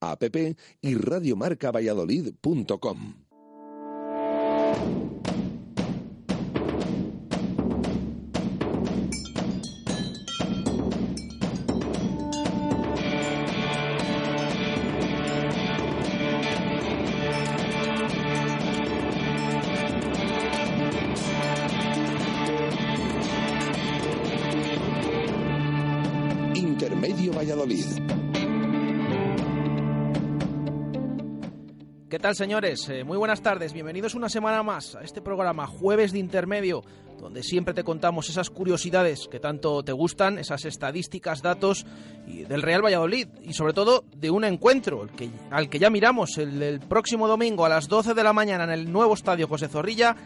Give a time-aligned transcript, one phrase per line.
[0.00, 0.24] App
[0.80, 3.14] y radiomarcavalladolid.com.
[26.54, 28.27] Intermedio Valladolid.
[32.08, 32.88] ¿Qué tal, señores?
[32.88, 33.74] Eh, muy buenas tardes.
[33.74, 36.82] Bienvenidos una semana más a este programa Jueves de Intermedio,
[37.20, 41.84] donde siempre te contamos esas curiosidades que tanto te gustan, esas estadísticas, datos
[42.26, 46.38] del Real Valladolid y sobre todo de un encuentro el que, al que ya miramos
[46.38, 49.68] el, el próximo domingo a las 12 de la mañana en el nuevo estadio José
[49.68, 50.16] Zorrilla.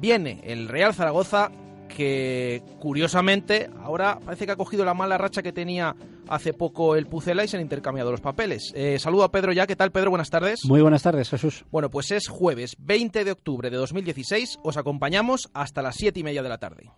[0.00, 1.50] Viene el Real Zaragoza
[1.88, 5.96] que curiosamente ahora parece que ha cogido la mala racha que tenía
[6.28, 8.72] hace poco el Pucela y se han intercambiado los papeles.
[8.74, 10.10] Eh, saludo a Pedro ya, ¿qué tal Pedro?
[10.10, 10.60] Buenas tardes.
[10.64, 11.64] Muy buenas tardes, Jesús.
[11.70, 16.22] Bueno, pues es jueves 20 de octubre de 2016, os acompañamos hasta las 7 y
[16.22, 16.90] media de la tarde.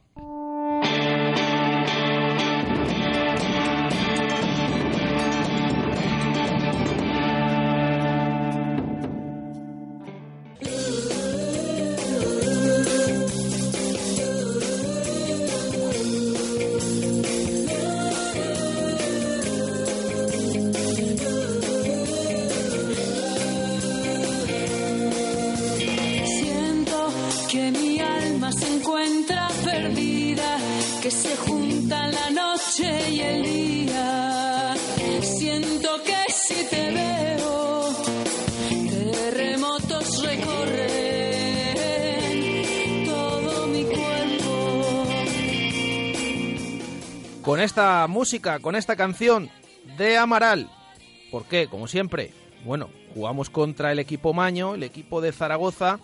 [31.10, 34.74] Se juntan la noche y el día.
[35.22, 37.90] Siento que si te veo,
[38.88, 40.94] terremotos recorren
[43.04, 45.06] todo mi cuerpo.
[47.42, 49.50] Con esta música, con esta canción
[49.98, 50.70] de Amaral.
[51.30, 51.66] ¿Por qué?
[51.68, 52.32] Como siempre,
[52.64, 55.98] bueno, jugamos contra el equipo Maño, el equipo de Zaragoza,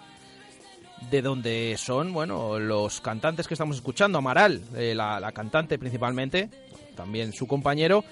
[1.11, 6.49] de donde son, bueno, los cantantes que estamos escuchando, Amaral, eh, la, la cantante principalmente,
[6.95, 8.03] también su compañero,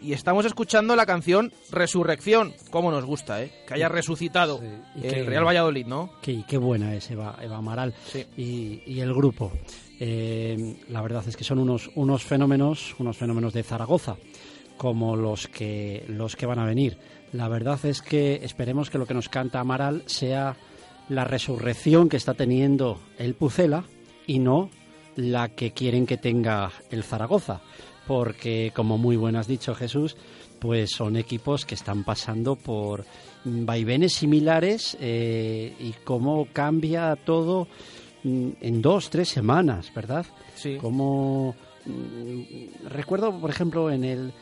[0.00, 3.52] y estamos escuchando la canción Resurrección, como nos gusta, ¿eh?
[3.68, 4.66] Que haya resucitado Sí,
[4.96, 6.10] y el que- Real Valladolid, ¿no?
[6.20, 8.26] Qué, qué buena es Eva, Eva Amaral Sí.
[8.36, 9.52] y, y el grupo.
[10.00, 14.16] Eh, la verdad es que son unos, unos fenómenos, unos fenómenos de Zaragoza,
[14.76, 16.98] como los que, los que van a venir.
[17.32, 20.56] La verdad es que esperemos que lo que nos canta Amaral sea
[21.08, 23.84] la resurrección que está teniendo el Pucela
[24.26, 24.70] y no
[25.16, 27.60] la que quieren que tenga el Zaragoza.
[28.06, 30.16] Porque, como muy buen has dicho Jesús,
[30.58, 33.04] pues son equipos que están pasando por
[33.44, 37.68] vaivenes similares eh, y cómo cambia todo
[38.22, 40.26] mm, en dos, tres semanas, ¿verdad?
[40.54, 40.76] Sí.
[40.76, 44.32] Como mm, recuerdo, por ejemplo, en el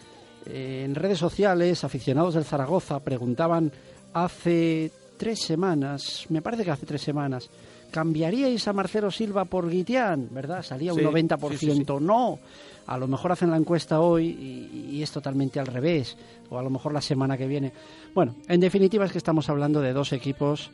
[0.47, 3.72] eh, en redes sociales, aficionados del Zaragoza preguntaban
[4.12, 7.50] hace tres semanas, me parece que hace tres semanas,
[7.91, 10.28] ¿cambiaríais a Marcelo Silva por Guitián?
[10.31, 10.62] ¿Verdad?
[10.62, 11.50] Salía Sí, un 90%.
[11.50, 11.84] sí, sí, sí.
[12.00, 12.38] No,
[12.86, 16.16] a lo mejor hacen la encuesta hoy y, y es totalmente al revés,
[16.48, 17.70] o a lo mejor la semana que viene.
[18.14, 20.70] Bueno, en definitiva es que estamos hablando de dos equipos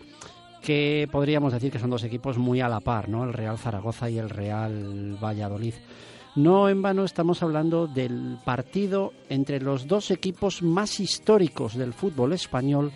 [0.62, 3.24] que podríamos decir que son dos equipos muy a la par, ¿no?
[3.24, 5.74] El Real Zaragoza y el Real Valladolid.
[6.36, 12.32] No en vano estamos hablando del partido entre los dos equipos más históricos del fútbol
[12.34, 12.92] español,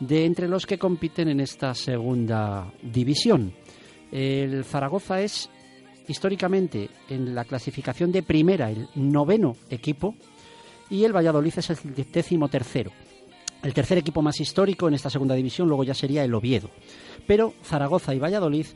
[0.00, 3.52] de entre los que compiten en esta segunda división.
[4.10, 5.50] El Zaragoza es
[6.08, 10.14] históricamente en la clasificación de primera el noveno equipo
[10.90, 11.78] y el Valladolid es el
[12.12, 12.90] décimo tercero.
[13.62, 16.68] El tercer equipo más histórico en esta segunda división luego ya sería el Oviedo.
[17.26, 18.66] Pero Zaragoza y Valladolid,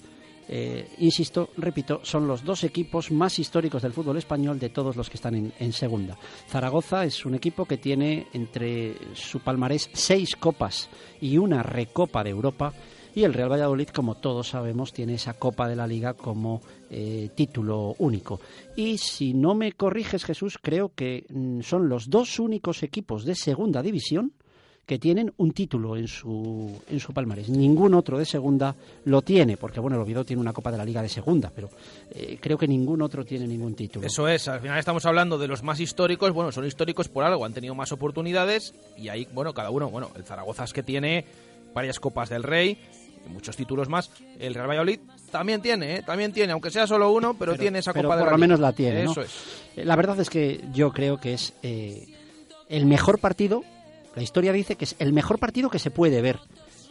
[0.48, 5.10] eh, insisto, repito, son los dos equipos más históricos del fútbol español de todos los
[5.10, 6.16] que están en, segunda.
[6.48, 10.88] Zaragoza es un equipo que tiene entre su palmarés seis copas
[11.20, 12.72] y una recopa de Europa.
[13.14, 17.30] Y el Real Valladolid, como todos sabemos, tiene esa Copa de la Liga como eh,
[17.34, 18.40] título único.
[18.76, 23.34] Y si no me corriges, Jesús, creo que mm, son los dos únicos equipos de
[23.34, 24.32] segunda división
[24.88, 27.50] que tienen un título en su, en su palmarés.
[27.50, 28.74] Ningún otro de segunda
[29.04, 31.68] lo tiene, porque bueno, el Oviedo tiene una Copa de la Liga de segunda, pero
[32.10, 34.06] eh, creo que ningún otro tiene ningún título.
[34.06, 37.44] Eso es, al final estamos hablando de los más históricos, bueno, son históricos por algo,
[37.44, 41.26] han tenido más oportunidades y ahí, bueno, cada uno, bueno, el Zaragoza es que tiene
[41.74, 42.78] varias Copas del Rey,
[43.28, 45.00] muchos títulos más, el Real Valladolid
[45.30, 46.02] también tiene, ¿eh?
[46.02, 48.58] también tiene, aunque sea solo uno, pero, tiene esa pero Copa del por lo menos
[48.58, 49.12] la tiene, ¿no?
[49.12, 49.32] Eso es.
[49.76, 52.06] Eh, La verdad es que yo creo que es eh,
[52.70, 53.64] el mejor partido,
[54.14, 56.40] la historia dice que es el mejor partido que se puede ver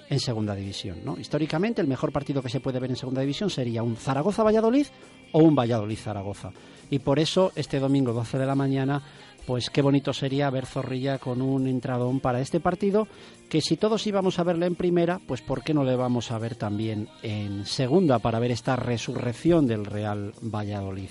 [0.09, 0.99] en segunda división.
[1.03, 1.17] ¿no?
[1.19, 4.87] Históricamente el mejor partido que se puede ver en segunda división sería un Zaragoza-Valladolid
[5.33, 6.51] o un Valladolid-Zaragoza.
[6.89, 9.03] Y por eso este domingo 12 de la mañana,
[9.45, 13.07] pues qué bonito sería ver Zorrilla con un entradón para este partido,
[13.49, 16.37] que si todos íbamos a verle en primera, pues ¿por qué no le vamos a
[16.37, 21.09] ver también en segunda para ver esta resurrección del Real Valladolid?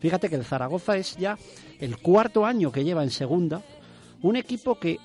[0.00, 1.38] Fíjate que el Zaragoza es ya
[1.80, 3.62] el cuarto año que lleva en segunda,
[4.22, 4.98] un equipo que,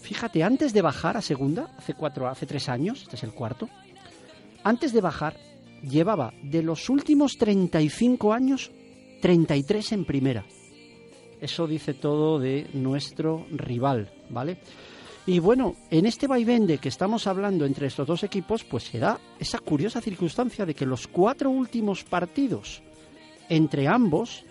[0.00, 3.68] fíjate, antes de bajar a segunda, hace cuatro, hace tres años, este es el cuarto,
[4.64, 5.36] antes de bajar
[5.82, 8.70] llevaba de los últimos 35 años
[9.22, 10.44] 33 en primera.
[11.40, 14.58] Eso dice todo de nuestro rival, ¿vale?
[15.26, 18.98] Y bueno, en este vaivén de que estamos hablando entre estos dos equipos, pues se
[18.98, 22.82] da esa curiosa circunstancia de que los cuatro últimos partidos
[23.48, 24.44] entre ambos,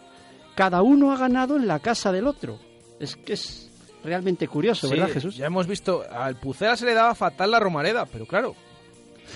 [0.55, 2.59] cada uno ha ganado en la casa del otro.
[2.99, 3.66] Es que es
[4.07, 5.36] realmente curioso, Sí, ¿verdad, Jesús?
[5.38, 8.56] Ya hemos visto, al Pucera se le daba fatal la Romareda, pero claro,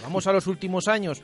[0.02, 1.22] vamos a los últimos años.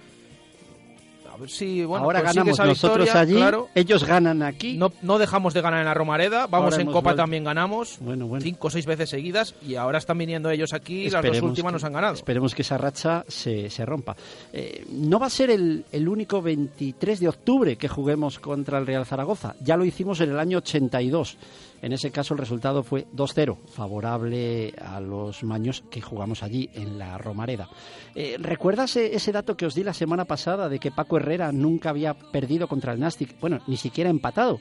[1.31, 3.67] A ver si, bueno, Ahora ganamos esa nosotros victoria, allí, claro.
[3.75, 4.75] ellos ganan aquí.
[4.75, 7.21] No, no dejamos de ganar en la Romareda, vamos Ahora en Copa vuelto.
[7.21, 8.41] también ganamos, Bueno, bueno.
[8.41, 11.69] cinco o seis veces seguidas, y ahora están viniendo ellos aquí y las dos últimas
[11.69, 12.15] que- nos han ganado.
[12.15, 14.15] Esperemos que esa racha se, se rompa.
[14.51, 18.87] Eh, no va a ser el, el único 23 de octubre que juguemos contra el
[18.87, 19.53] Real Zaragoza.
[19.61, 21.37] Ya lo hicimos en el año 82.
[21.81, 26.97] En ese caso el resultado fue 2-0, favorable a los maños que jugamos allí en
[26.97, 27.69] la Romareda.
[28.15, 31.51] Eh, ¿Recuerdas eh, ese dato que os di la semana pasada de que Paco Herrera
[31.51, 33.39] nunca había perdido contra el Nastic?
[33.39, 34.59] Bueno, ni siquiera empatado.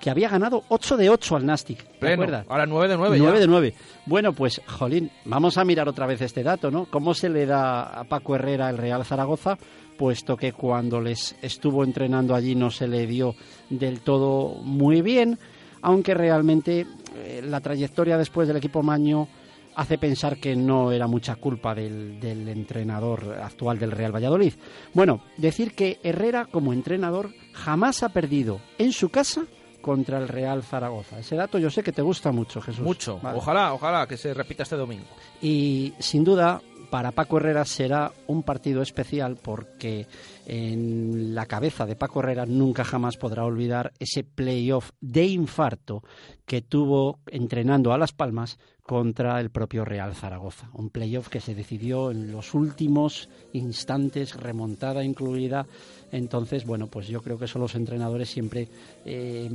[0.00, 1.84] Que había ganado 8 de 8 al Nastic.
[2.00, 2.46] ¿Recuerdas?
[2.48, 3.40] Ahora 9 de 9 9 ya.
[3.40, 3.74] de 9.
[4.06, 6.86] Bueno, pues, jolín, vamos a mirar otra vez este dato, ¿no?
[6.86, 9.58] ¿Cómo se le da a Paco Herrera el Real Zaragoza?
[9.98, 13.34] Puesto que cuando les estuvo entrenando allí no se le dio
[13.68, 15.38] del todo muy bien,
[15.82, 16.86] aunque realmente
[17.16, 19.28] eh, la trayectoria después del equipo Maño
[19.76, 24.54] hace pensar que no era mucha culpa del, del entrenador actual del Real Valladolid.
[24.92, 29.44] Bueno, decir que Herrera como entrenador jamás ha perdido en su casa
[29.80, 31.18] contra el Real Zaragoza.
[31.18, 32.84] Ese dato yo sé que te gusta mucho, Jesús.
[32.84, 33.18] Mucho.
[33.22, 33.38] Vale.
[33.38, 35.06] Ojalá, ojalá que se repita este domingo.
[35.40, 40.06] Y sin duda, para Paco Herrera será un partido especial porque
[40.46, 46.02] en la cabeza de Paco Herrera nunca jamás podrá olvidar ese playoff de infarto
[46.46, 50.68] que tuvo entrenando a Las Palmas contra el propio Real Zaragoza.
[50.72, 55.64] Un playoff que se decidió en los últimos instantes, remontada incluida.
[56.10, 58.66] Entonces, bueno, pues yo creo que son los entrenadores siempre
[59.04, 59.48] eh,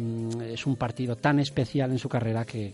[0.54, 2.72] es un partido tan especial en su carrera que-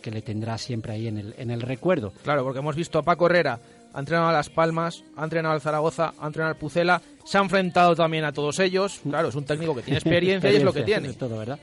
[0.00, 2.14] que le tendrá siempre ahí en el, en el recuerdo.
[2.22, 3.60] Claro, porque hemos visto a Paco Herrera,
[3.98, 7.40] ha entrenado a Las Palmas, ha entrenado al Zaragoza, ha entrenado al Pucela, se ha
[7.40, 9.00] enfrentado también a todos ellos.
[9.02, 11.08] Claro, es un técnico que tiene experiencia y es lo que tiene.
[11.08, 11.58] es todo, ¿verdad?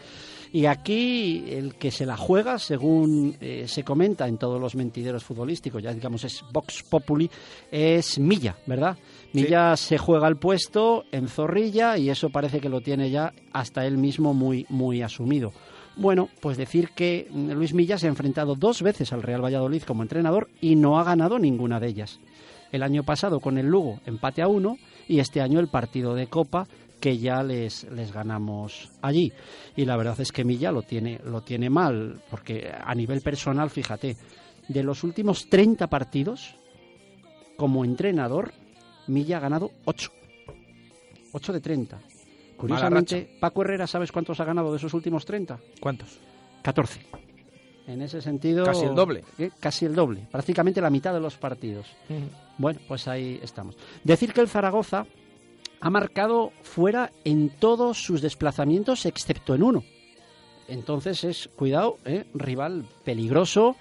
[0.52, 5.24] Y aquí el que se la juega, según eh, se comenta en todos los mentideros
[5.24, 7.32] futbolísticos, ya digamos es Vox Populi,
[7.72, 8.98] es Milla, ¿verdad?
[9.32, 13.86] Milla se juega el puesto en Zorrilla y eso parece que lo tiene ya hasta
[13.86, 15.54] él mismo muy, muy asumido.
[15.97, 20.03] Bueno, pues decir que Luis Milla se ha enfrentado dos veces al Real Valladolid como
[20.03, 22.19] entrenador y no ha ganado ninguna de ellas.
[22.72, 24.77] El año pasado con el Lugo empate a uno
[25.08, 26.67] y este año el partido de Copa
[27.00, 29.31] que ya les, les ganamos allí.
[29.75, 33.70] Y la verdad es que Milla lo tiene, lo tiene mal, porque a nivel personal,
[33.70, 34.17] fíjate,
[34.67, 36.55] de los últimos 30 partidos,
[37.58, 38.53] como entrenador,
[39.08, 40.12] Milla ha ganado 8.
[41.31, 42.00] 8 de 30.
[42.57, 45.59] Curiosamente, Paco Herrera, ¿sabes cuántos ha ganado de esos últimos 30?
[45.79, 46.19] ¿Cuántos?
[46.62, 47.01] 14.
[47.88, 48.65] En ese sentido...
[48.65, 49.24] Casi el doble.
[49.38, 49.51] ¿eh?
[49.59, 50.27] Casi el doble.
[50.31, 51.88] Prácticamente la mitad de los partidos.
[52.57, 53.75] Bueno, pues ahí estamos.
[54.03, 55.05] Decir que el Zaragoza
[55.79, 59.83] ha marcado fuera en todos sus desplazamientos excepto en uno.
[60.67, 62.25] Entonces es, cuidado, ¿eh?
[62.33, 63.75] rival peligroso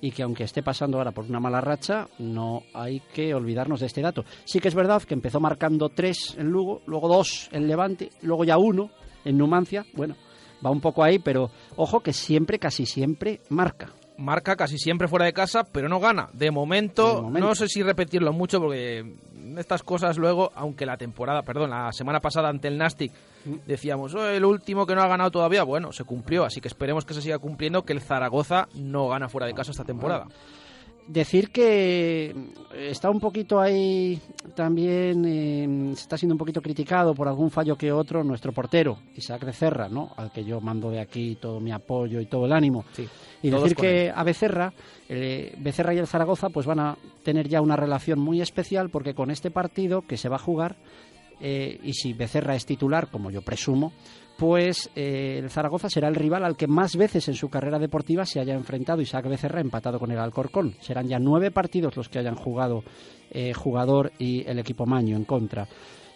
[0.00, 3.86] y que aunque esté pasando ahora por una mala racha, no hay que olvidarnos de
[3.86, 4.24] este dato.
[4.44, 8.44] Sí que es verdad que empezó marcando tres en Lugo, luego dos en Levante, luego
[8.44, 8.90] ya uno
[9.24, 9.84] en Numancia.
[9.94, 10.16] Bueno,
[10.64, 13.92] va un poco ahí, pero ojo que siempre, casi siempre, marca.
[14.20, 16.28] Marca casi siempre fuera de casa, pero no gana.
[16.32, 17.48] De momento, De momento.
[17.48, 19.14] no sé si repetirlo mucho porque
[19.56, 23.12] estas cosas luego, aunque la temporada, perdón, la semana pasada ante el Nastic
[23.66, 27.04] decíamos, "Oh, el último que no ha ganado todavía, bueno, se cumplió, así que esperemos
[27.04, 30.26] que se siga cumpliendo, que el Zaragoza no gana fuera de casa esta temporada.
[31.10, 32.34] Decir que
[32.72, 34.20] está un poquito ahí
[34.54, 39.44] también, eh, está siendo un poquito criticado por algún fallo que otro nuestro portero, Isaac
[39.44, 40.12] Becerra, ¿no?
[40.16, 42.84] al que yo mando de aquí todo mi apoyo y todo el ánimo.
[42.92, 43.08] Sí,
[43.42, 44.72] y decir que a Becerra,
[45.08, 49.14] eh, Becerra y el Zaragoza pues van a tener ya una relación muy especial porque
[49.14, 50.76] con este partido que se va a jugar,
[51.40, 53.92] eh, y si Becerra es titular, como yo presumo,
[54.40, 58.40] pues el Zaragoza será el rival al que más veces en su carrera deportiva se
[58.40, 60.76] haya enfrentado Isaac Becerra empatado con el Alcorcón.
[60.80, 62.82] Serán ya nueve partidos los que hayan jugado
[63.30, 65.68] eh, jugador y el equipo Maño en contra.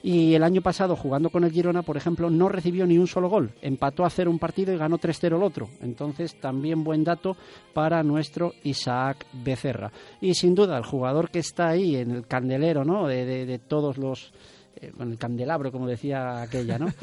[0.02, 3.28] Y el año pasado, jugando con el Girona, por ejemplo, no recibió ni un solo
[3.28, 3.52] gol.
[3.60, 5.68] Empató a cero un partido y ganó 3-0 el otro.
[5.82, 7.36] Entonces, también buen dato
[7.74, 9.92] para nuestro Isaac Becerra.
[10.22, 13.06] Y sin duda, el jugador que está ahí en el candelero ¿no?
[13.06, 14.32] de todos los
[14.80, 16.86] eh, con el candelabro, como decía aquella, ¿no?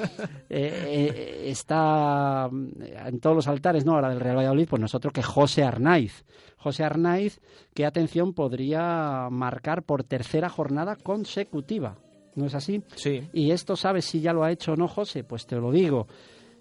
[0.53, 2.69] Eh, eh, está mm,
[3.07, 3.93] en todos los altares, ¿no?
[3.93, 6.25] Ahora del Real Valladolid, pues nosotros que José Arnaiz.
[6.57, 7.39] José Arnaiz,
[7.73, 11.95] que atención, podría marcar por tercera jornada consecutiva.
[12.35, 12.83] ¿No es así?
[12.95, 13.29] Sí.
[13.31, 16.07] Y esto sabes si ya lo ha hecho o no José, pues te lo digo.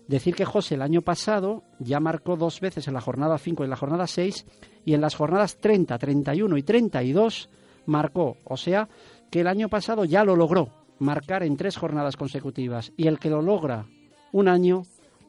[0.07, 3.67] Decir que José el año pasado ya marcó dos veces en la jornada 5 y
[3.67, 4.47] en la jornada 6
[4.85, 7.49] y en las jornadas 30, 31 y 32
[7.87, 8.37] marcó.
[8.45, 8.89] O sea
[9.31, 13.31] que el año pasado ya lo logró marcar en tres jornadas consecutivas y el que
[13.31, 13.87] lo logra
[14.33, 14.83] un año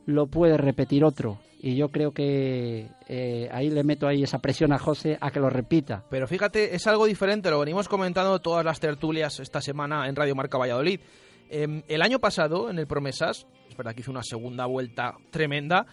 [0.05, 1.39] lo puede repetir otro.
[1.63, 5.39] Y yo creo que eh, ahí le meto ahí esa presión a José a que
[5.39, 6.03] lo repita.
[6.09, 10.35] Pero fíjate, es algo diferente, lo venimos comentando todas las tertulias esta semana en Radio
[10.35, 10.99] Marca Valladolid.
[11.49, 15.85] Em, el año pasado, en el Promesas, es verdad que hizo una segunda vuelta tremenda,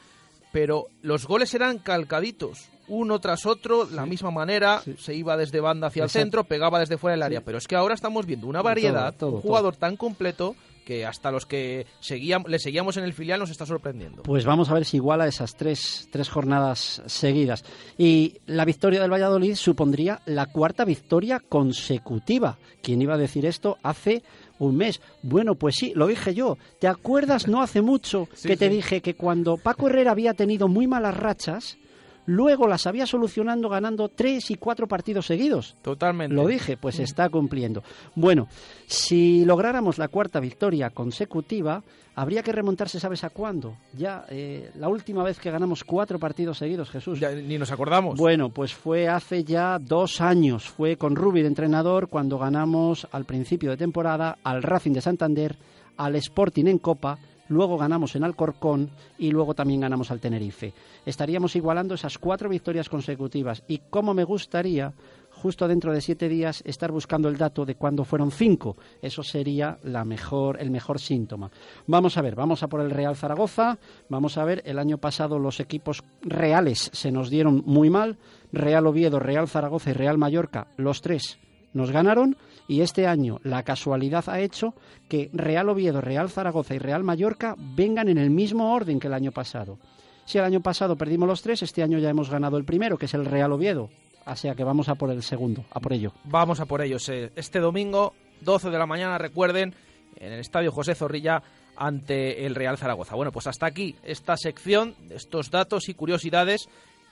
[0.52, 4.94] pero los goles eran calcaditos, uno tras otro, la misma manera, Sí.
[4.98, 7.40] se iba desde banda hacia el centro, pegaba desde fuera del área.
[7.40, 7.44] Sí.
[7.46, 9.42] Pero es que ahora estamos viendo una variedad, todo, un todo.
[9.42, 13.66] jugador tan completo que hasta los que seguíamos, le seguíamos en el filial nos está
[13.66, 14.22] sorprendiendo.
[14.22, 17.62] Pues vamos a ver si iguala esas tres, tres jornadas seguidas.
[17.98, 22.56] Y la victoria del Valladolid supondría la cuarta victoria consecutiva.
[22.82, 24.22] ¿Quién iba a decir esto hace
[24.58, 25.00] un mes?
[25.22, 26.58] Bueno, pues sí, lo dije yo.
[26.80, 28.74] ¿Te acuerdas no hace mucho Sí, que te sí.
[28.76, 31.78] dije que cuando Paco Herrera había tenido muy malas rachas,
[32.28, 35.76] luego las había solucionando ganando tres y cuatro partidos seguidos?
[35.80, 36.34] Totalmente.
[36.34, 37.82] Lo dije, pues se está cumpliendo.
[38.14, 38.48] Bueno,
[38.86, 41.82] si lográramos la cuarta victoria consecutiva,
[42.14, 43.76] habría que remontarse, ¿sabes a cuándo?
[43.94, 47.18] Ya, eh, la última vez que ganamos cuatro partidos seguidos, Jesús.
[47.18, 48.18] Ya ni nos acordamos.
[48.18, 50.68] Bueno, pues fue hace ya dos años.
[50.68, 55.56] Fue con Rubi de entrenador cuando ganamos al principio de temporada al Racing de Santander,
[55.96, 57.18] al Sporting en Copa,
[57.48, 60.72] luego ganamos en Alcorcón y luego también ganamos al Tenerife.
[61.04, 64.92] Estaríamos igualando esas cuatro victorias consecutivas y como me gustaría
[65.38, 68.76] justo dentro de siete días estar buscando el dato de cuándo fueron cinco.
[69.00, 71.50] Eso sería la mejor, el mejor síntoma.
[71.86, 73.78] Vamos a ver, vamos a por el Real Zaragoza.
[74.08, 78.18] Vamos a ver, el año pasado los equipos reales se nos dieron muy mal.
[78.52, 81.38] Real Oviedo, Real Zaragoza y Real Mallorca, los tres
[81.74, 82.36] nos ganaron
[82.68, 84.74] y este año la casualidad ha hecho
[85.08, 89.14] que Real Oviedo, Real Zaragoza y Real Mallorca vengan en el mismo orden que el
[89.14, 89.78] año pasado.
[90.26, 93.06] Si el año pasado perdimos los tres, este año ya hemos ganado el primero, que
[93.06, 93.88] es el Real Oviedo.
[94.34, 96.12] Sea que vamos a por el segundo, a por ello.
[96.24, 97.08] Vamos a por ellos.
[97.08, 97.32] eh.
[97.34, 99.74] Este domingo, 12 de la mañana, recuerden,
[100.16, 101.42] en el Estadio José Zorrilla
[101.76, 103.14] ante el Real Zaragoza.
[103.14, 106.68] Bueno, pues hasta aquí esta sección estos datos y curiosidades,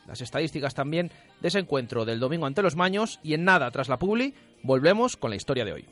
[0.07, 1.11] las estadísticas también
[1.41, 5.17] de ese encuentro del domingo ante los Maños y en nada, tras la publi, volvemos
[5.17, 5.85] con la historia de hoy.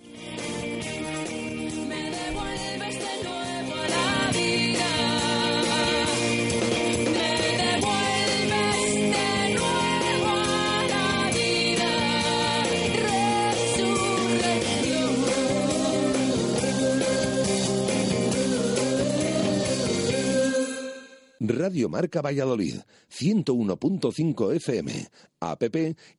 [21.48, 22.76] Radio Marca Valladolid,
[23.10, 25.08] 101.5 FM,
[25.40, 25.62] app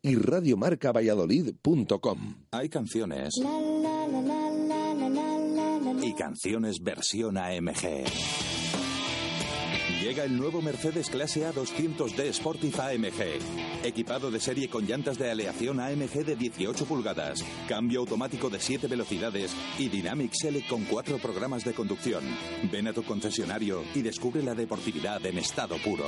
[0.01, 2.35] y radiomarcavalladolid.com.
[2.51, 3.33] Hay canciones
[6.01, 8.54] y canciones versión AMG.
[10.05, 13.83] Llega el nuevo Mercedes Clase A 200D Sportif AMG.
[13.83, 18.85] Equipado de serie con llantas de aleación AMG de 18 pulgadas, cambio automático de 7
[18.85, 22.23] velocidades y Dynamic Select con 4 programas de conducción.
[22.71, 26.05] Ven a tu concesionario y descubre la deportividad en estado puro.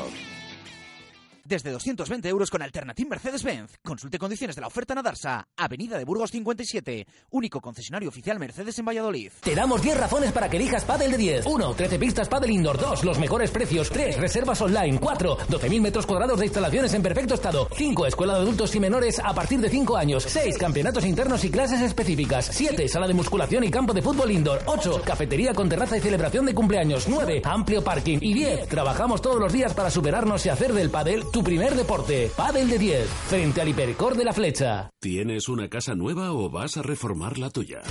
[1.48, 3.80] Desde 220 euros con Alternative Mercedes-Benz.
[3.82, 8.78] Consulte condiciones de la oferta en Adarsa, Avenida de Burgos 57, único concesionario oficial Mercedes
[8.80, 9.32] en Valladolid.
[9.40, 11.46] Te damos 10 razones para que elijas Padel de 10.
[11.46, 11.74] 1.
[11.74, 12.78] 13 pistas Padel Indoor.
[12.78, 13.06] 2.
[13.06, 13.90] Los mejores precios.
[13.90, 14.18] 3.
[14.18, 15.00] Reservas online.
[15.00, 15.38] 4.
[15.48, 17.70] 12.000 metros cuadrados de instalaciones en perfecto estado.
[17.78, 18.08] 5.
[18.08, 20.24] Escuela de adultos y menores a partir de 5 años.
[20.24, 20.58] 6.
[20.58, 22.50] Campeonatos internos y clases específicas.
[22.52, 22.90] 7.
[22.90, 24.64] Sala de musculación y campo de fútbol indoor.
[24.66, 25.02] 8.
[25.06, 27.08] Cafetería con terraza y celebración de cumpleaños.
[27.08, 27.42] 9.
[27.46, 28.18] Amplio parking.
[28.20, 28.68] Y 10.
[28.68, 32.32] Trabajamos todos los días para superarnos y hacer del padel tu primer deporte.
[32.36, 34.90] Padel de 10, frente al Hipercor de la Flecha.
[35.00, 37.84] ¿Tienes una casa nueva o vas a reformar la tuya?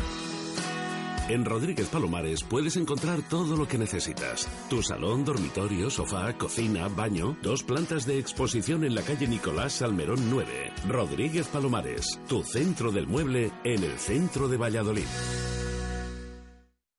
[1.28, 4.48] En Rodríguez Palomares puedes encontrar todo lo que necesitas.
[4.68, 10.28] Tu salón, dormitorio, sofá, cocina, baño, dos plantas de exposición en la calle Nicolás Salmerón
[10.28, 10.72] 9.
[10.88, 15.06] Rodríguez Palomares, tu centro del mueble en el centro de Valladolid.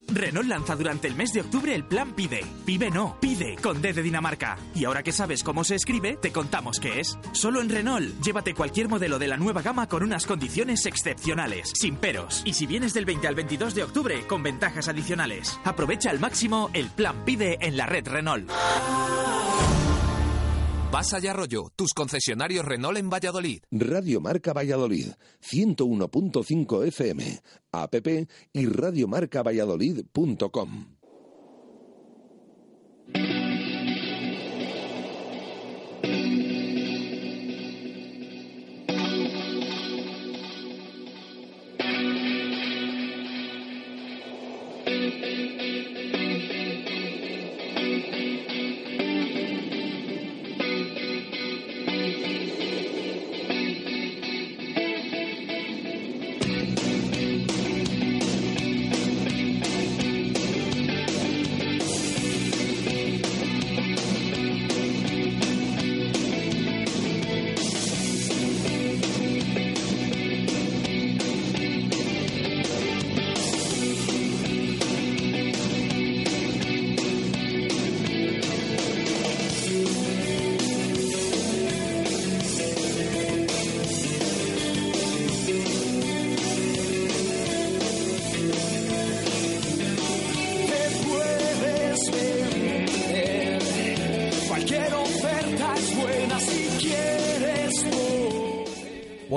[0.07, 2.45] Renault lanza durante el mes de octubre el plan Pide.
[2.65, 4.57] Pide no, pide con D de Dinamarca.
[4.73, 7.17] Y ahora que sabes cómo se escribe, te contamos qué es.
[7.31, 11.95] Solo en Renault, llévate cualquier modelo de la nueva gama con unas condiciones excepcionales, sin
[11.95, 12.41] peros.
[12.45, 15.59] Y si vienes del 20 al 22 de octubre, con ventajas adicionales.
[15.63, 18.49] Aprovecha al máximo el plan Pide en la red Renault.
[20.91, 23.62] Pasa y tus concesionarios Renault en Valladolid.
[23.72, 25.08] Radio Marca Valladolid,
[25.41, 27.41] 101.5 FM,
[27.74, 27.96] app
[28.53, 30.97] y radiomarcavalladolid.com.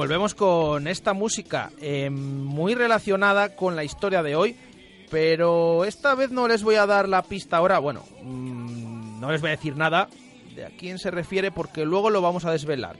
[0.00, 4.56] Volvemos con esta música eh, muy relacionada con la historia de hoy,
[5.10, 7.78] pero esta vez no les voy a dar la pista ahora.
[7.80, 10.08] Bueno, mm, no les voy a decir nada
[10.56, 12.96] de a quién se refiere porque luego lo vamos a desvelar.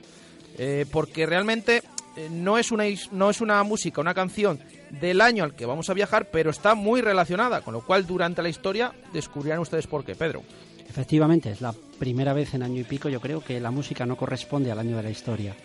[0.59, 1.81] Eh, porque realmente
[2.17, 4.59] eh, no, es una, no es una música, una canción
[4.91, 8.43] del año al que vamos a viajar, pero está muy relacionada, con lo cual durante
[8.43, 10.43] la historia descubrirán ustedes por qué, Pedro.
[10.87, 14.17] Efectivamente, es la primera vez en año y pico, yo creo, que la música no
[14.17, 15.55] corresponde al año de la historia,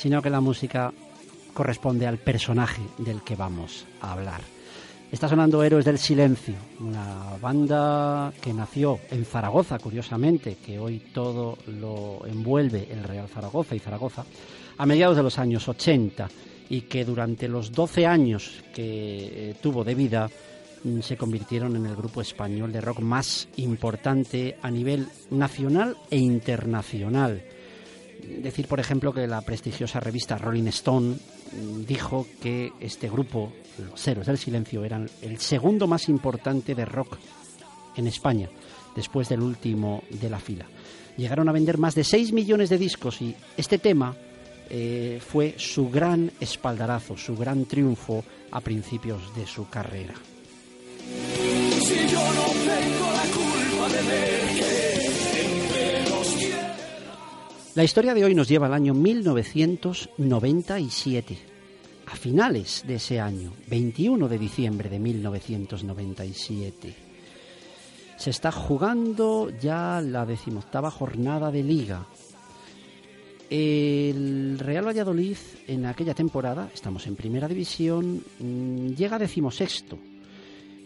[0.00, 0.90] sino que la música
[1.52, 4.40] corresponde al personaje del que vamos a hablar.
[5.12, 11.58] Está sonando Héroes del Silencio, una banda que nació en Zaragoza, curiosamente, que hoy todo
[11.66, 14.24] lo envuelve el Real Zaragoza y Zaragoza,
[14.78, 16.30] a mediados de los años 80
[16.70, 20.30] y que durante los 12 años que eh, tuvo de vida
[20.82, 26.16] mm, se convirtieron en el grupo español de rock más importante a nivel nacional e
[26.16, 27.42] internacional.
[28.20, 34.06] Decir, por ejemplo, que la prestigiosa revista Rolling Stone mm, dijo que este grupo, Los
[34.06, 37.18] Héroes del Silencio, eran el segundo más importante de rock
[37.96, 38.48] en España,
[38.94, 40.66] después del último de la fila.
[41.16, 44.16] Llegaron a vender más de 6 millones de discos y este tema
[44.70, 50.14] eh, fue su gran espaldarazo, su gran triunfo a principios de su carrera.
[51.82, 55.39] Si yo no tengo la culpa de ver
[57.80, 61.38] La historia de hoy nos lleva al año 1997.
[62.08, 66.94] A finales de ese año, 21 de diciembre de 1997,
[68.18, 72.04] se está jugando ya la decimoctava jornada de liga.
[73.48, 79.98] El Real Valladolid en aquella temporada, estamos en primera división, mm, llega decimosexto,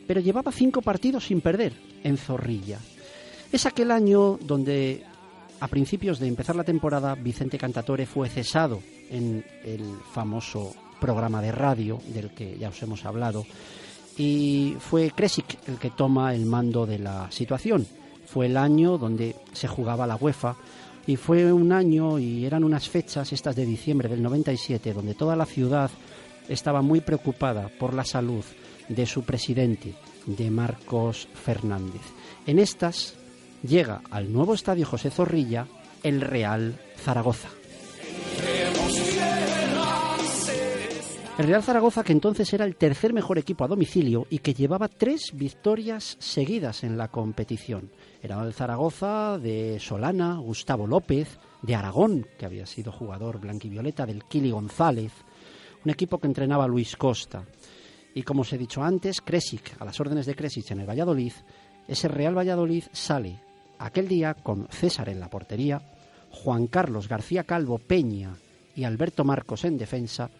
[0.07, 1.72] pero llevaba cinco partidos sin perder
[2.04, 2.78] en Zorrilla.
[3.50, 5.02] Es aquel año donde
[5.64, 11.53] a principios de empezar la temporada, Vicente Cantatore fue cesado en el famoso programa de
[11.53, 13.46] radio del que ya os hemos hablado
[14.18, 17.87] y fue Kresic el que toma el mando de la situación.
[18.27, 20.55] Fue el año donde se jugaba la UEFA
[21.07, 25.35] y fue un año y eran unas fechas, estas de diciembre del 97, donde toda
[25.35, 25.90] la ciudad
[26.46, 28.44] estaba muy preocupada por la salud
[28.90, 29.94] de su presidente,
[30.27, 32.03] de Marcos Fernández.
[32.46, 33.16] En estas
[33.66, 35.66] llega al nuevo estadio José Zorrilla
[36.03, 37.48] el Real Zaragoza.
[41.37, 44.87] El Real Zaragoza, que entonces era el tercer mejor equipo a domicilio y que llevaba
[44.87, 47.90] tres victorias seguidas en la competición.
[48.22, 54.24] Era el Zaragoza de Solana, Gustavo López, de Aragón, que había sido jugador blanquivioleta, del
[54.24, 55.12] Kili González,
[55.85, 57.44] un equipo que entrenaba Luis Costa.
[58.14, 61.33] Y como os he dicho antes, Kresic, a las órdenes de Kresic en el Valladolid,
[61.88, 63.43] ese Real Valladolid sale
[63.79, 65.83] aquel día con César en la portería,
[66.31, 68.37] Juan Carlos García Calvo Peña
[68.75, 70.31] y Alberto Marcos en defensa,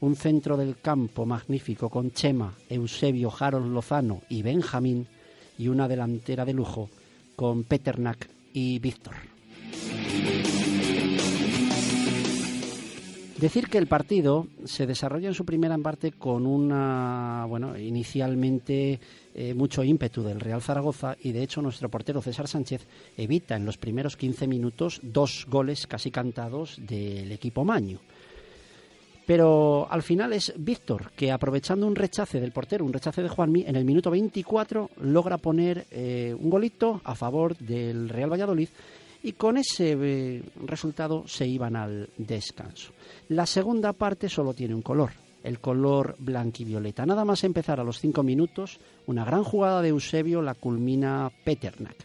[0.00, 5.06] un centro del campo magnífico con Chema, Eusebio, Harold Lozano y Benjamín,
[5.58, 6.88] y una delantera de lujo
[7.34, 9.14] con Peternak y Víctor.
[13.38, 18.98] Decir que el partido se desarrolla en su primera parte con una, bueno, inicialmente
[19.40, 22.84] eh, mucho ímpetu del Real Zaragoza y de hecho nuestro portero César Sánchez
[23.16, 28.00] evita en los primeros 15 minutos dos goles casi cantados del equipo Maño.
[29.24, 33.62] Pero al final es Víctor que aprovechando un rechace del portero, un rechace de Juanmi,
[33.64, 38.70] en el minuto 24 logra poner eh, un golito a favor del Real Valladolid
[39.22, 42.90] y con ese eh, resultado se iban al descanso.
[43.28, 47.06] La segunda parte solo tiene un color, el color blanquivioleta.
[47.06, 51.96] Nada más empezar a los cinco minutos, una gran jugada de Eusebio la culmina Peternak.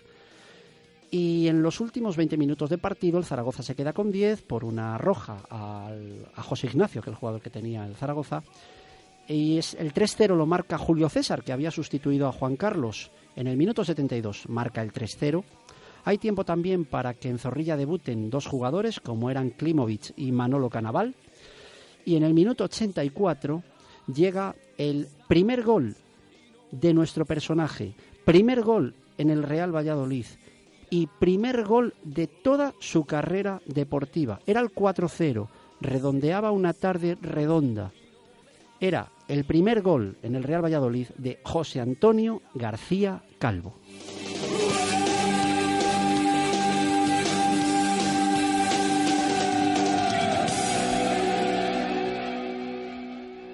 [1.11, 4.63] Y en los últimos 20 minutos de partido, el Zaragoza se queda con 10 por
[4.63, 5.93] una roja a
[6.41, 8.41] José Ignacio, que es el jugador que tenía el Zaragoza.
[9.27, 13.11] Y es, el 3-0 lo marca Julio César, que había sustituido a Juan Carlos.
[13.35, 15.43] En el minuto 72 marca el 3-0.
[16.05, 20.69] Hay tiempo también para que en Zorrilla debuten dos jugadores, como eran Klimovic y Manolo
[20.69, 21.15] Canaval.
[22.05, 23.63] Y en el minuto 84
[24.13, 25.95] llega el primer gol
[26.71, 27.93] de nuestro personaje,
[28.25, 30.25] primer gol en el Real Valladolid
[30.89, 34.39] y primer gol de toda su carrera deportiva.
[34.45, 35.47] Era el 4-0,
[35.81, 37.91] redondeaba una tarde redonda.
[38.79, 43.75] Era el primer gol en el Real Valladolid de José Antonio García Calvo.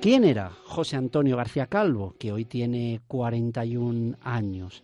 [0.01, 4.81] ¿Quién era José Antonio García Calvo, que hoy tiene 41 años?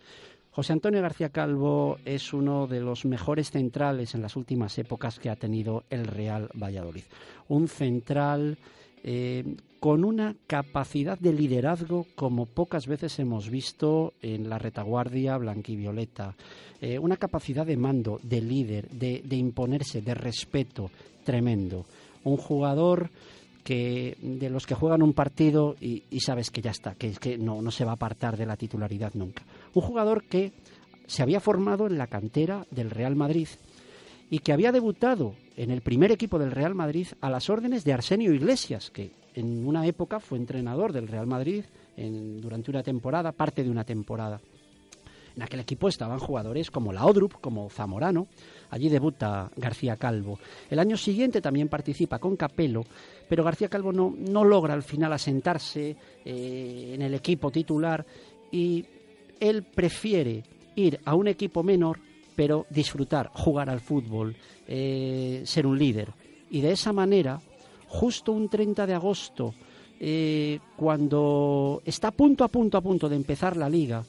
[0.52, 5.30] José Antonio García Calvo es uno de los mejores centrales en las últimas épocas que
[5.30, 7.04] ha tenido el Real Valladolid.
[7.48, 8.58] Un central
[9.06, 16.36] eh, con una capacidad de liderazgo como pocas veces hemos visto en la retaguardia blanquivioleta.
[16.82, 20.92] Eh, una capacidad de mando, de líder, de, imponerse, de respeto
[21.24, 21.86] tremendo.
[22.26, 23.12] Un jugador
[23.66, 27.64] que de los que juegan un partido y, sabes que ya está, que, que no,
[27.64, 29.44] no se va a apartar de la titularidad nunca.
[29.74, 30.54] Un jugador que
[31.08, 33.48] se había formado en la cantera del Real Madrid
[34.30, 37.94] y que había debutado en el primer equipo del Real Madrid a las órdenes de
[37.94, 41.66] Arsenio Iglesias, que en una época fue entrenador del Real Madrid
[41.98, 44.42] durante una temporada, parte de una temporada.
[45.36, 48.28] En aquel equipo estaban jugadores como Laodrup, como Zamorano.
[48.70, 50.40] Allí debuta García Calvo.
[50.70, 52.86] El año siguiente también participa con Capelo,
[53.28, 58.06] pero García Calvo no, no logra al final asentarse eh, en el equipo titular
[58.52, 58.86] y
[59.40, 60.44] él prefiere
[60.76, 62.00] ir a un equipo menor,
[62.36, 64.36] pero disfrutar, jugar al fútbol,
[64.68, 66.14] eh, ser un líder.
[66.50, 67.40] Y de esa manera,
[67.88, 69.54] justo un 30 de agosto,
[70.00, 74.04] eh, cuando está a punto, a punto, a punto de empezar la liga,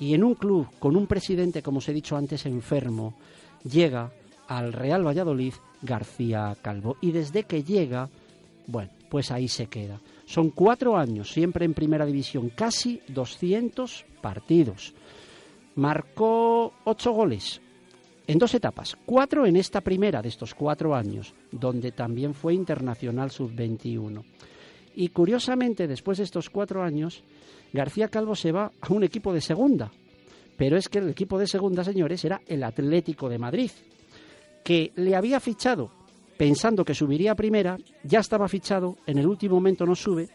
[0.00, 3.14] y en un club con un presidente, como os he dicho antes, enfermo,
[3.62, 4.10] llega
[4.48, 6.96] al Real Valladolid García Calvo.
[7.02, 8.08] Y desde que llega,
[8.66, 10.00] bueno, pues ahí se queda.
[10.24, 14.94] Son cuatro años, siempre en primera división, casi 200 partidos.
[15.76, 17.60] Marcó ocho goles
[18.26, 23.30] en dos etapas, cuatro en esta primera de estos cuatro años, donde también fue internacional
[23.30, 24.22] sub-21.
[25.00, 27.24] Y curiosamente, después de estos cuatro años,
[27.72, 29.90] García Calvo se va a un equipo de segunda.
[30.58, 33.70] Pero es que el equipo de segunda, señores, era el Atlético de Madrid,
[34.62, 35.90] que le había fichado
[36.36, 40.28] pensando que subiría a primera, ya estaba fichado, en el último momento no sube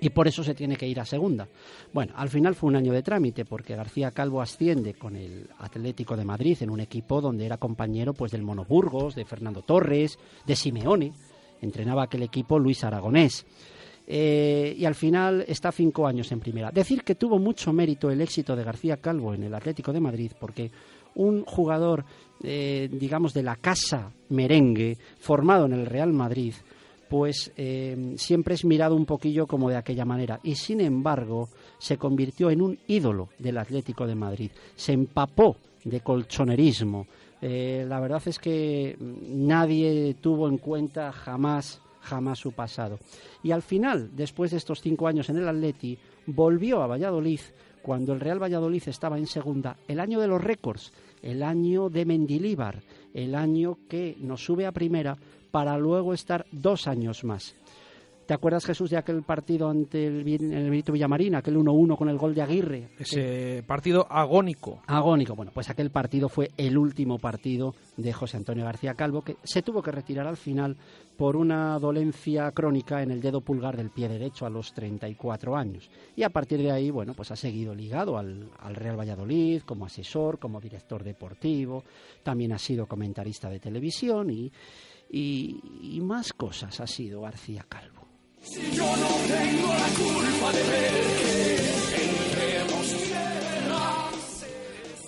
[0.00, 1.46] y por eso se tiene que ir a segunda.
[1.92, 6.16] Bueno, al final fue un año de trámite porque García Calvo asciende con el Atlético
[6.16, 10.56] de Madrid en un equipo donde era compañero pues del Monoburgos, de Fernando Torres, de
[10.56, 11.12] Simeone,
[11.60, 13.44] entrenaba aquel equipo Luis Aragonés.
[14.10, 16.70] Eh, y al final está cinco años en primera.
[16.72, 20.32] Decir que tuvo mucho mérito el éxito de García Calvo en el Atlético de Madrid,
[20.40, 20.70] porque
[21.16, 22.06] un jugador,
[22.42, 26.54] eh, digamos, de la casa merengue, formado en el Real Madrid,
[27.10, 30.40] pues eh, siempre es mirado un poquillo como de aquella manera.
[30.42, 34.50] Y sin embargo, se convirtió en un ídolo del Atlético de Madrid.
[34.74, 37.06] Se empapó de colchonerismo.
[37.42, 42.98] la verdad es que nadie tuvo en cuenta jamás jamás su pasado.
[43.42, 47.40] Y al final, después de estos cinco años en el Atleti, volvió a Valladolid
[47.82, 52.04] cuando el Real Valladolid estaba en segunda, el año de los récords, el año de
[52.04, 52.82] Mendilíbar,
[53.14, 55.16] el año que nos sube a primera
[55.50, 57.54] para luego estar dos años más.
[58.28, 62.18] ¿Te acuerdas, Jesús, de aquel partido ante el, el Benito Villamarín, aquel 1-1 con el
[62.18, 62.90] gol de Aguirre?
[62.98, 64.82] Ese partido agónico.
[64.86, 65.34] Agónico.
[65.34, 69.62] Bueno, pues aquel partido fue el último partido de José Antonio García Calvo, que se
[69.62, 70.76] tuvo que retirar al final
[71.16, 75.88] por una dolencia crónica en el dedo pulgar del pie derecho a los 34 años.
[76.14, 79.86] Y a partir de ahí, bueno, pues ha seguido ligado al, al Real Valladolid como
[79.86, 81.82] asesor, como director deportivo,
[82.22, 84.52] también ha sido comentarista de televisión y,
[85.08, 88.07] y, y más cosas ha sido García Calvo.
[88.42, 91.18] Si yo no tengo la culpa de ver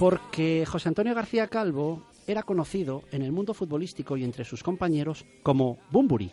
[0.01, 5.27] porque José Antonio García Calvo era conocido en el mundo futbolístico y entre sus compañeros
[5.43, 6.33] como Bumburi.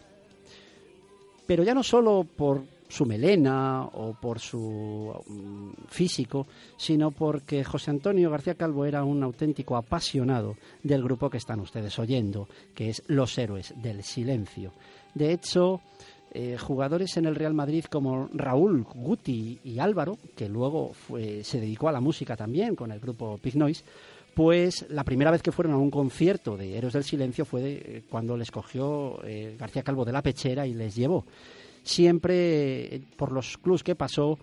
[1.46, 7.92] Pero ya no solo por su melena o por su mm, físico, sino porque José
[7.92, 13.04] Antonio García Calvo era un auténtico apasionado del grupo que están ustedes oyendo, que es
[13.08, 14.72] Los Héroes del Silencio.
[15.14, 15.82] De hecho,
[16.40, 20.92] eh, jugadores en el Real Madrid como Raúl, Guti y Álvaro, que luego
[21.42, 23.84] se dedicó a la música también con el grupo Big Noise,
[24.36, 28.04] pues la primera vez que fueron a un concierto de Héroes del Silencio fue eh,
[28.08, 31.26] cuando les cogió eh, García Calvo de la pechera y les llevó.
[31.82, 34.38] Siempre, por los clubs que pasó,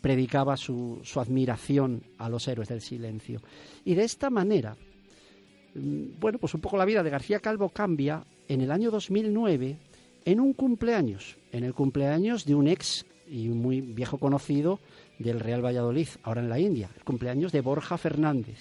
[0.00, 3.40] predicaba su, su admiración a los héroes del silencio.
[3.84, 4.74] Y de esta manera,
[5.76, 9.78] mm, bueno, pues un poco la vida de García Calvo cambia en el año 2009
[10.24, 14.80] en un cumpleaños, en el cumpleaños de un ex y muy viejo conocido
[15.18, 18.58] del Real Valladolid, ahora en la India, el cumpleaños de Borja Fernández.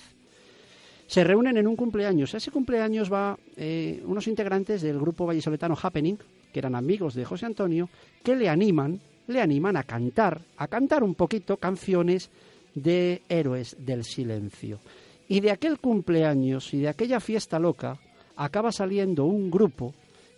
[1.08, 2.34] Se reúnen en un cumpleaños.
[2.34, 6.18] Ese cumpleaños va eh, unos integrantes del grupo vallisoletano Happening,
[6.52, 7.90] que eran amigos de José Antonio,
[8.24, 12.30] que le animan, le animan a cantar, a cantar un poquito canciones
[12.74, 14.80] de héroes del silencio.
[15.28, 18.00] Y de aquel cumpleaños y de aquella fiesta loca
[18.36, 19.94] acaba saliendo un grupo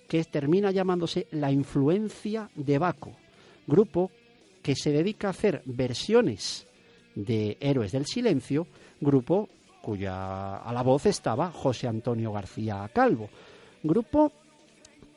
[0.07, 3.11] que termina llamándose La Influencia de Baco,
[3.67, 4.11] grupo
[4.61, 6.67] que se dedica a hacer versiones
[7.15, 8.67] de Héroes del Silencio,
[8.99, 9.49] grupo
[9.81, 13.29] cuya a la voz estaba José Antonio García Calvo,
[13.83, 14.31] grupo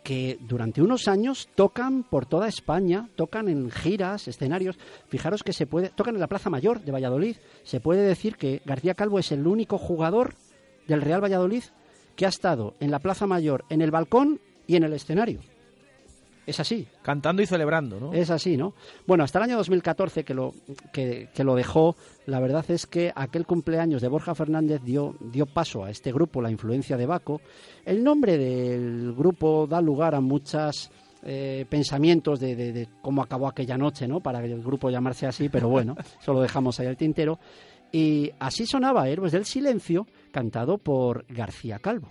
[0.03, 4.79] que durante unos años tocan por toda España, tocan en giras, escenarios.
[5.09, 7.37] Fijaros que se puede, tocan en la Plaza Mayor de Valladolid.
[7.63, 10.35] Se puede decir que García Calvo es el único jugador
[10.87, 11.63] del Real Valladolid
[12.17, 15.41] que ha estado en la Plaza Mayor, en el balcón y en el escenario.
[16.47, 16.87] Es así.
[17.03, 18.15] Cantando y celebrando, ¿no?
[18.15, 18.73] Es así, ¿no?
[19.07, 20.55] Bueno, hasta el año 2014 que lo,
[20.93, 25.45] que, que lo dejó, la verdad es que aquel cumpleaños de Borja Fernández dio, dio
[25.45, 27.43] paso a este grupo, la influencia de Baco.
[27.85, 30.91] El nombre del grupo da lugar a muchos
[31.69, 34.21] pensamientos de, de- de cómo acabó aquella noche, ¿no?
[34.21, 37.39] Para el grupo llamarse así, pero bueno, eso lo dejamos ahí al tintero.
[37.93, 42.09] Y así sonaba Héroes del Silencio, cantado por García Calvo.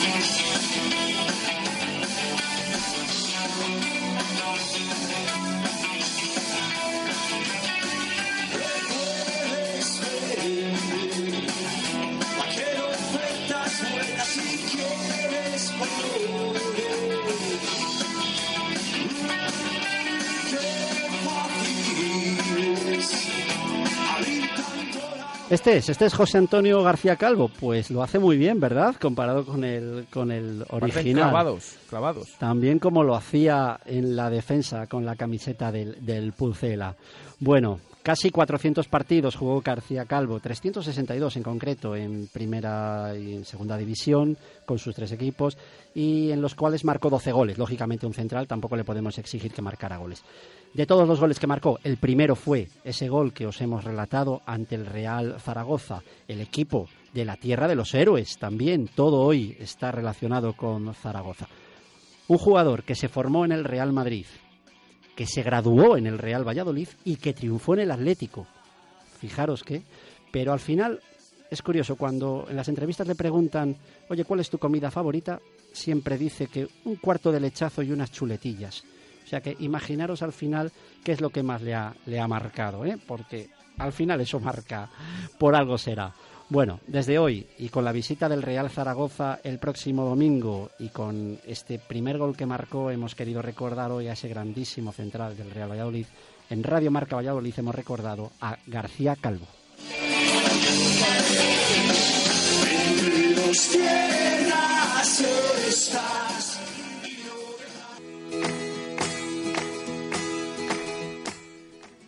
[0.00, 0.37] Yes.
[25.50, 27.48] Este es, este es José Antonio García Calvo.
[27.48, 28.96] Pues lo hace muy bien, ¿verdad?
[29.00, 31.30] Comparado con el, con el original.
[31.30, 32.34] Clavados, clavados.
[32.38, 36.96] También como lo hacía en la defensa con la camiseta del, del Pucela.
[37.40, 43.76] Bueno, casi 400 partidos jugó García Calvo, 362 en concreto en primera y en segunda
[43.76, 45.58] división con sus tres equipos
[45.94, 47.58] y en los cuales marcó 12 goles.
[47.58, 50.24] Lógicamente un central tampoco le podemos exigir que marcara goles.
[50.72, 54.40] De todos los goles que marcó, el primero fue ese gol que os hemos relatado
[54.46, 58.88] ante el Real Zaragoza, el equipo de la Tierra de los Héroes también.
[58.88, 61.46] Todo hoy está relacionado con Zaragoza.
[62.26, 64.24] Un jugador que se formó en el Real Madrid,
[65.18, 68.46] que se graduó en el Real Valladolid y que triunfó en el Atlético.
[69.18, 69.82] Fijaros que,
[70.30, 71.00] pero al final
[71.50, 73.76] es curioso cuando en las entrevistas le preguntan,
[74.08, 75.40] oye, ¿cuál es tu comida favorita?
[75.72, 78.84] Siempre dice que un cuarto de lechazo y unas chuletillas.
[79.24, 80.70] O sea que imaginaros al final
[81.02, 82.96] qué es lo que más le ha, le ha marcado, ¿eh?
[83.04, 84.88] porque al final eso marca,
[85.36, 86.14] por algo será.
[86.50, 91.38] Bueno, desde hoy y con la visita del Real Zaragoza el próximo domingo y con
[91.46, 95.70] este primer gol que marcó, hemos querido recordar hoy a ese grandísimo central del Real
[95.70, 96.06] Valladolid.
[96.48, 99.46] En Radio Marca Valladolid hemos recordado a García Calvo.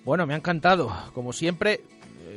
[0.03, 0.91] Bueno, me ha encantado.
[1.13, 1.83] Como siempre,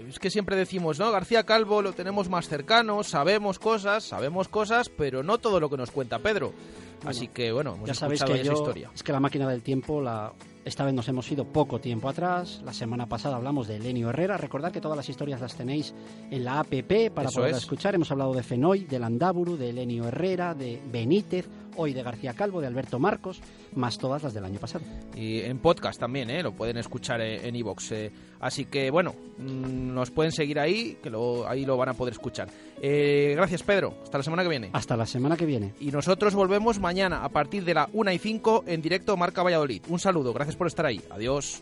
[0.10, 1.12] es que siempre decimos, ¿no?
[1.12, 5.78] García Calvo lo tenemos más cercano, sabemos cosas, sabemos cosas, pero no todo lo que
[5.78, 6.54] nos cuenta Pedro.
[7.06, 8.92] Así que bueno, hemos ya sabéis escuchado que esa yo, historia.
[8.94, 10.32] es que la máquina del tiempo la
[10.66, 12.62] esta vez nos hemos ido poco tiempo atrás.
[12.66, 14.38] La semana pasada hablamos de Lenio Herrera.
[14.38, 15.94] Recordad que todas las historias las tenéis
[16.32, 17.58] en la APP para Eso poder es.
[17.58, 17.96] escuchar.
[17.96, 22.62] Hemos hablado de Fenoy, de Landáburu, de Lenio Herrera, de Benítez, hoy de García Calvo,
[22.62, 23.42] de Alberto Marcos,
[23.76, 24.86] más todas las del año pasado.
[25.16, 26.44] Y en podcast también, ¿eh?
[26.44, 27.92] lo pueden escuchar eh, en iVoox.
[27.92, 28.12] eh.
[28.40, 32.12] Así que bueno, mm, nos pueden seguir ahí, que lo- ahí lo van a poder
[32.14, 32.48] escuchar.
[32.82, 34.70] Eh, gracias Pedro, hasta la semana que viene.
[34.74, 35.74] Hasta la semana que viene.
[35.80, 39.82] Y nosotros volvemos mañana a partir de la 1 y 5 en directo Marca Valladolid.
[39.88, 41.02] Un saludo, por estar ahí.
[41.10, 41.62] Adiós.